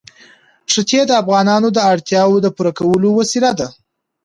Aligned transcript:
ښتې 0.73 0.99
د 1.07 1.11
افغانانو 1.21 1.67
د 1.73 1.79
اړتیاوو 1.91 2.43
د 2.45 2.47
پوره 2.55 2.71
کولو 2.79 3.09
وسیله 3.19 3.51
ده. 3.59 3.67